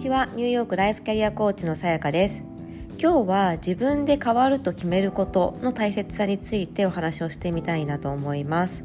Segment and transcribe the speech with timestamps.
[0.00, 0.30] ちは。
[0.34, 2.42] ニューヨークライフキャリアコーチのさやかです。
[2.98, 8.82] 今日は自分で変わると決めることの大切さについてお話をしてみたいなと思います。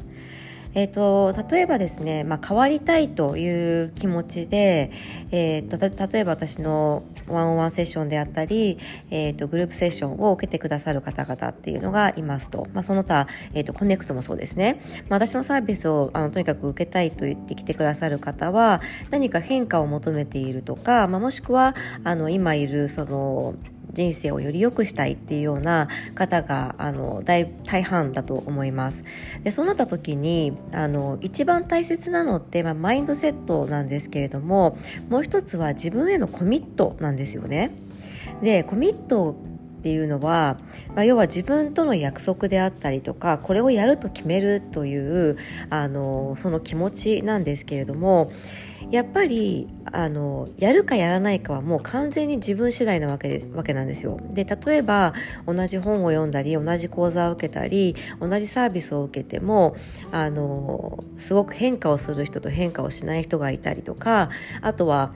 [0.76, 4.92] えーと、例えばですね、まあ、変わりたいという気持ちで、
[5.30, 8.78] えーと、例えば私のワンオンワンセッションであったり、
[9.10, 21.74] えーと、グループセッションを受けてくださる方々っていうのがいますと、まあ、その他、えー、とコネクトもそうですね、まあ、私のサービスをあのとにかく受けたいと言ってきてくださる方は何か変化を求めているとか、まあ、もしくは
[22.04, 23.54] あの今いるその
[23.96, 29.04] 人生をより良くしたいっていうような方があの大大半だと思います。
[29.42, 34.76] でそうなった時にあの一番大切なのって、まあ、マインドセットなんですけれども
[35.08, 37.70] もう一つは自分へのコミットなんですよね。
[38.42, 39.34] でコミット
[39.78, 40.58] っていうのは、
[40.94, 45.38] まあ、要は自分との約束であったりとかこれをやると決めるという
[45.70, 48.30] あのその気持ちなんですけれども
[48.90, 54.20] やっぱりあのやるかやらないかはもう完全に自分次第なわけわけなんですよ。
[54.30, 55.14] で例えば
[55.46, 59.76] 同じ本を読んだり同じ講座を受けたり同じサービスを受けても
[60.12, 64.30] あのすごく変化をする人と変化をしない人がいたりとか
[64.62, 65.12] あとは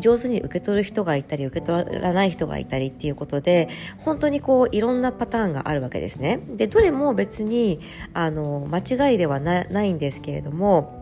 [0.00, 6.40] 上手に受け取る人がいたり受け取らない人がいたりっていうことで本当にこういろんなパターンがあるわけですね。
[6.54, 7.80] でどれも別に
[8.14, 11.01] あの間違いではないんですけれども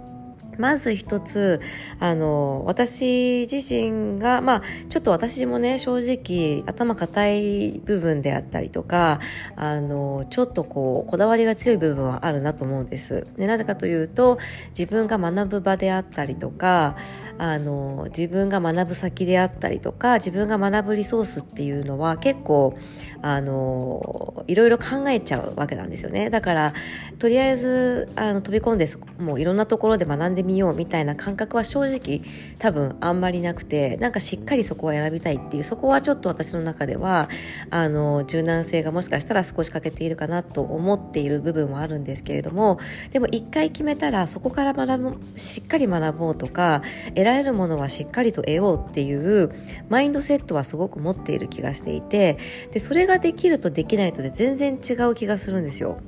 [0.60, 1.60] まず一つ、
[1.98, 9.20] あの、私自身が、まあ、ちょっと私もね、正直、頭固い部分であったりとか、
[9.56, 13.26] あの、ちょっとこう、こだわりが強い部分はあるなと思うんです。
[13.36, 14.38] で、なぜかというと、
[14.78, 16.96] 自分が学ぶ場であったりとか、
[17.40, 22.76] あの、自分が学ぶ先であったりとか、自分が学ぶリソースっていうのは結構、
[23.22, 26.28] あの、いろいろ考えちゃうわけなんですよね。
[26.28, 26.74] だから、
[27.18, 28.86] とりあえず、あの、飛び込んで、
[29.18, 32.22] もういろんなところで学んでみようみたいな感覚は正直
[32.58, 37.28] 多分あんまりなくてなんかしっかりそこは選びたいっていうそこはちょっと私の中では
[37.70, 42.78] あの柔軟性がもしかしたら少し欠けているかなと思っている部分はあるんですけれども
[43.12, 46.82] でも一回決めたらそこから学ぶしっかり学ぼうとか
[47.14, 49.52] 得られるものはしっかりと得ようっていう
[49.88, 52.38] マインドセットはすごく持っている気がしていて
[52.72, 55.98] でそれができるとできないとで全然違う気がするんですよ。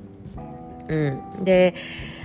[0.89, 0.97] う
[1.41, 1.75] ん、で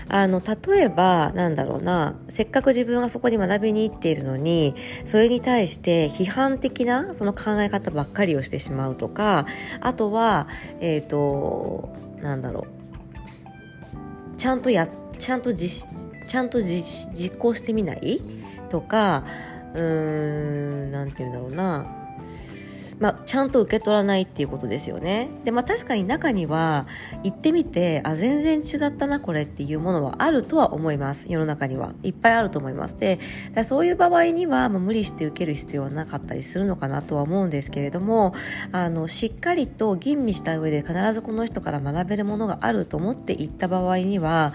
[0.10, 4.74] あの例えばなんだろうなせっかく自分がそこに学びに行っているのに
[5.06, 9.48] それに対して批判的なその考え方ばっかりをしてしまうとか
[9.82, 10.48] あとは
[10.80, 11.90] えっ、ー、と
[12.22, 14.88] なんだろうちゃんとや
[15.20, 15.90] ちゃんと実
[16.28, 18.22] ちゃんと実行してみない
[18.68, 19.24] とか
[19.74, 21.98] うーんなんて言うんだろうな
[23.00, 25.30] まあ、ちゃんと受け取らないっていうことですよね。
[25.46, 26.88] で、まあ確かに中には
[27.24, 31.28] 行ってみて、あ、全然違ったな、これっていうものはあるとは思います。
[31.30, 31.94] 世の中には。
[32.02, 32.98] いっぱいあると思います。
[32.98, 33.20] で、
[33.54, 38.34] だそういう場合には、まあ、無理して受ける必要はなかったりするのかなとは思うんですけれども、
[38.72, 44.54] あの、しっかりと吟味した上で必ずこの人から学べるものがあると思って行った場合には、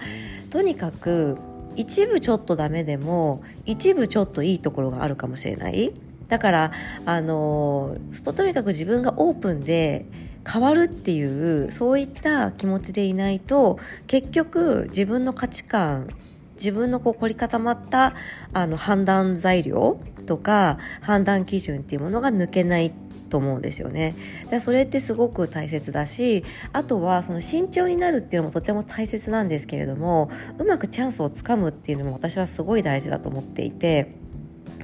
[0.49, 1.37] とにかく
[1.75, 5.93] 一部ちょっとダメでも一部ちょっといいところがあるかもしれない。
[6.27, 6.71] だから
[7.05, 7.97] あの
[8.35, 10.05] とにかく自分がオープンで
[10.49, 16.09] 変わるっていうそういった気持ちでいないと結局自分の価値観
[16.55, 18.13] 自分のこう凝り固まった
[18.53, 22.91] あの判断材料とか判断基準っていうものが抜けない
[23.33, 24.13] と思うんですよね。
[24.51, 30.29] でそれってすごく大切だしあとはその慎重になるっていうのもとても大切なんですけれども
[30.59, 34.21] うまくチャンスをつかむっていうのも私はすごい大事だと思っていて。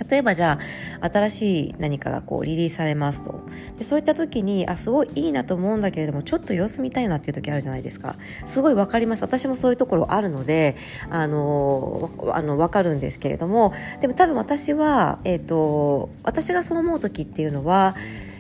[0.10, 0.60] 例えばじゃ
[1.02, 3.42] あ新しい何かがこうリリースされますと
[3.78, 10.76] でそういった時にあすごいいいなと思うんだけれどもちょっと様子見たいなっていう時あるじゃないですかすごい分かります私もそういうところあるので
[11.10, 17.96] あのあの分かるんですけれどもでも多分私は、えーと、私がそう思う時っていうのは、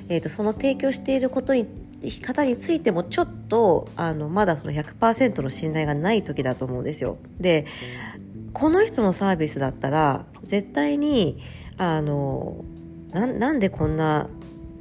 [0.09, 1.67] えーと、その提供していることに
[2.23, 7.17] 方についてもちょっとあのまだその100%の信頼がない時だと思うんですよ。
[7.39, 7.65] で
[8.53, 11.41] この人のサービスだったら絶対に
[11.77, 12.63] あの
[13.11, 14.27] なんでこんな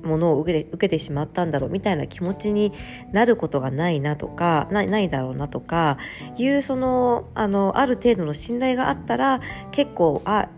[0.02, 2.72] ものを受けて受けてしまったんだろうみたいな気持ちに
[3.12, 5.98] なることがないなとかないないだろうなとか
[6.36, 9.40] いうそのあのある程度の信頼があったら
[9.72, 10.48] 結構あ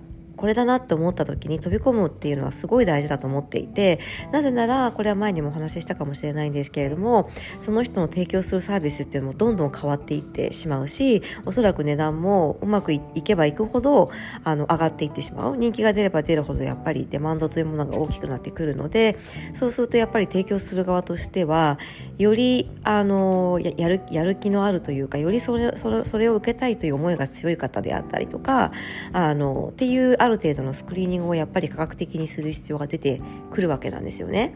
[0.41, 4.01] これだなって思った時に飛び込むっていうのはすごい大事だと思っていて
[4.33, 14.11] なぜならこれは前にもお話ししたかもしれないんですけれどもその人の提供するサービスっていうのもどんどん変わっていってしまうしおそらく値段もうまくいけばいくほど
[14.43, 15.59] あの上がっていってしまう。
[15.59, 19.19] 人気が出れば出るほどやっぱりデマンドというものが大きくなってくるので
[19.53, 21.79] そうするとやっぱり提供する側としては
[22.17, 28.73] よりあのやるやる気のあるというかよりそれそれそれを受けたいという思いが強い方であったりとか
[29.13, 34.55] あのっていうあるる程度のスクリーニングをやっぱり科学的にする必要が出てくるわけなんですよね。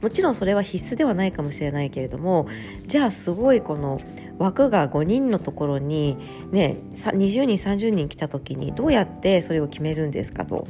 [0.00, 2.46] もちろんそれは必須ではないかもしれないけれども
[2.86, 4.00] じゃあすごいこの
[4.38, 6.18] 枠が5人のところに
[6.50, 10.66] ね20人30人来た時にどうやってそれを決めるんですかと。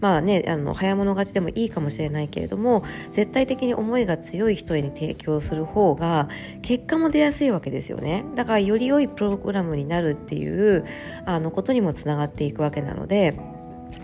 [0.00, 6.30] まあね、あの早物勝ちでもいいかもしれないけれども絶対的に思いが強い人へに提供する方が
[6.62, 10.86] 結果も出やすいわけですよねだからより良いプログラムになるっていう
[11.26, 13.49] あのことにもつながっていくわけなので。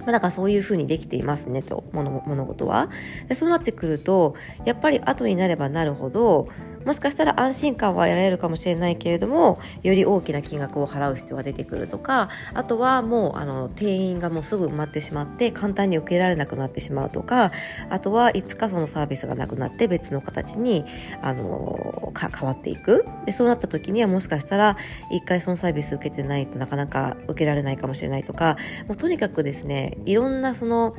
[0.06, 2.88] まあ、だからそういうふうにできていますねと物物事は。
[3.29, 6.49] でそうなってくるとやっぱり後になればなるほど
[6.86, 17.50] もしかしたら安心感は得られるかもしれないけれどもより大きな金額を払う必要が出てくるとかあとはもうあの定員がもうすぐ埋まってしまって簡単に受けられなくなってしまうとか
[17.90, 20.84] あとはいつかそのサービスがなくなって別の形に
[21.22, 23.04] あの変わっていく。
[23.26, 24.76] でそうなった時にはもしかしたら
[25.10, 28.56] 一回そのサービス受けてないとなかなか受けられないかもしれないとか
[28.86, 30.94] もうとにかくですねいろんなその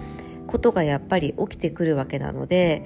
[0.48, 2.86] ことがやっぱり起きてくるわけなので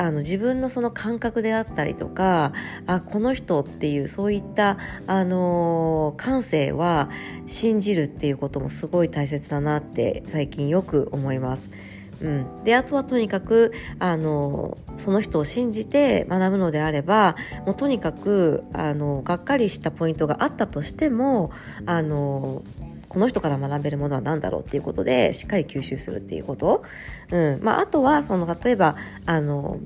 [0.00, 2.54] あの自分のその感覚であったりとか
[2.86, 7.10] あこの人っていうそういったあの感性は
[7.46, 11.70] 信じるっていうこともすごい大切だなって最近よく思います。
[12.22, 17.36] うん、であとはとにかくあのその人を信じて学ぶのであれば
[17.66, 21.50] もうとにかくあのがっかりしたポイントがあったとしても
[21.86, 22.62] あの
[23.10, 26.84] この人から学べるものは何だろうっていうことでしっかり吸収するっていうこと、
[27.30, 27.60] うん。
[27.60, 28.96] まあ、あとはその例えば
[29.26, 29.80] あの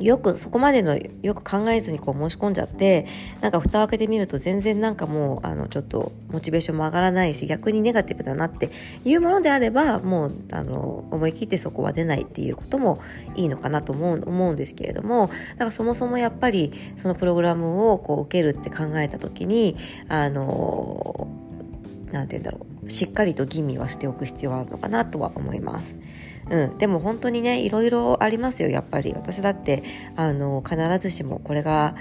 [0.00, 3.06] よくそこまでのよく考えずにこう申し込んじゃって
[3.40, 8.70] なんか蓋を開けてみると全然なんかもうあのちょっとモチベーションも上がらないし逆にネガティブだなって
[9.04, 13.00] いうものであればもうあの思い切ってそこは出ないっていうことも
[13.34, 15.28] いいのかなと思う思うんですけれども。
[15.52, 19.76] だからそもそもやっぱりそのプログラムをこう受けるって考えた時に
[20.08, 21.28] あの
[22.12, 22.90] 何て言うんだろう。
[22.90, 25.94] しっかりと吟味はしておく必要はあるのかなとは思います。
[26.50, 29.12] うん、でも本当にねいろいろありますよやっぱり。
[29.14, 29.82] 私だって
[30.16, 31.96] あの必ずしもこれが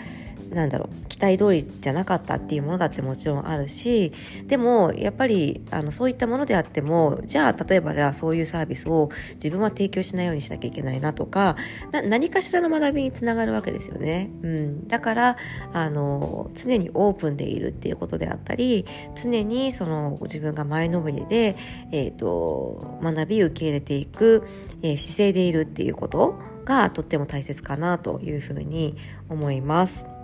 [0.51, 4.13] なんだろう期待通りじゃなかったっていうものだってもちろんあるし
[4.45, 11.55] でもやっぱりあのそういったものであってもじゃあ例えばじゃあそういうサービスを自分は提供しないようにしなきゃいけないなとか
[11.91, 15.37] 何かしらの学びにつながるわけですよね、うん、だから
[15.73, 18.85] あの常にオープンでいるっていうことであったり
[19.21, 21.55] 常にその自分が前のめりで、
[21.91, 24.47] えーと、学び受け入れていく、
[24.81, 28.95] えー、姿勢でいるっていうことがとっても大切かなというふうに
[29.29, 30.16] 思います。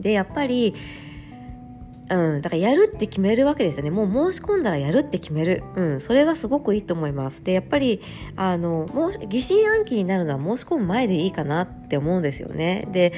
[0.00, 0.74] でやっぱり
[2.10, 3.90] うん、だからやるって決めるわけですよね。
[3.90, 5.62] もう申し込んだらやるって決める。
[5.76, 7.44] うん、それがすごくいいと思います。
[7.44, 8.00] で、やっぱり、
[8.36, 12.88] あの、もう疑心暗鬼になるのは申し込む前でいいかなって思うんですよね。
[12.92, 13.12] で、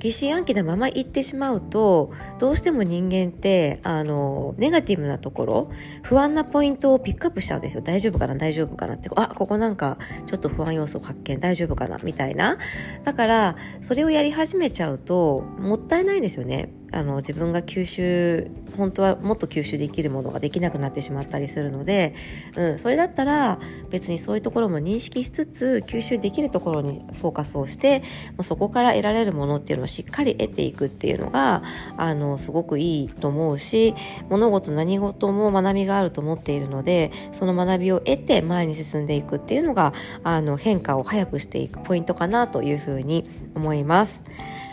[0.00, 5.70] 疑心暗鬼なまま行ってしまうとどうしても人間ってあのネガティブなところ
[6.02, 7.82] 不安なポイントをピックアップしちゃうんですよ。
[7.82, 9.08] 大丈夫かな大丈夫かなって。
[9.14, 12.58] あここなんかちょっと不安要素発見大丈夫かなみたいな。
[13.04, 16.70] だからそれをやり始めちゃうともったいないですよね。
[16.92, 22.14] あの自分が吸収本当はもっと吸収できるものができなくなってしまったりするので、
[22.56, 23.58] うん、それだったら
[23.90, 28.00] 別にそういうところも認識しつつ吸収できるところにフォーカスをして
[28.36, 31.62] もうそこから得られるものっていうのをしっかり得ていくっていうのが
[31.96, 33.94] あのすごくいいと思うし
[34.28, 44.20] 物事何事も学びがあると思っているのでその学びを得て前に進んでいくっていうのがあの変化を早くしていくポイントかなというふうに思います。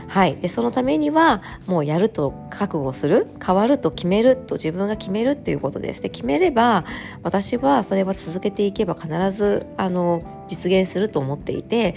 [0.08, 6.02] はい、でそのためにはもうやると覚悟する変わると決めると自分が決めるっていうことです。
[6.02, 6.86] で決めれば
[7.24, 11.96] 私はそれは続けていけば必ずあの実現すると思っていて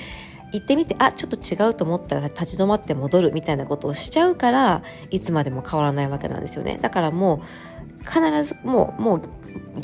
[0.52, 6.78] 行ってみてあちょっと違うと思ったら立ち止まって戻るみたいなことをしちゃうからいつまでも変わらないわけなんですよね。
[6.80, 7.42] だからも
[8.02, 9.22] う必ずもうもう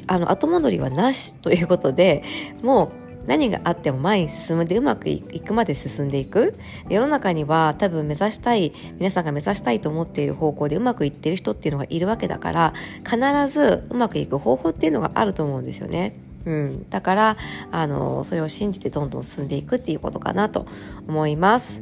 [0.06, 2.22] あの後戻りはなしということで
[2.62, 6.54] もう何があっても前に進むでうまくいくまで進んでいく
[6.88, 12.74] 世の中には多分目指したい皆さんが目指したいと思っている方向でうまくいってる人っていうのがいるわけだから
[13.04, 13.16] 必
[13.48, 16.16] ずうまくいく方法っていうのがあると思うんですよね。
[16.44, 17.36] うん、だから
[17.70, 20.66] あのそれを信じてどんどん進んでいくっていうことかなと
[21.06, 21.80] 思います。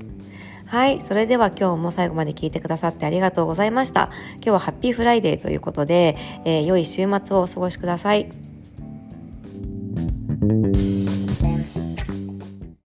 [0.66, 1.00] はい。
[1.00, 4.10] それでは今日も最後まで聞いてくださってありがとうございました。
[4.34, 8.49] 今日はハッピーフライデーということで、えー、良い週末をお過ごしください。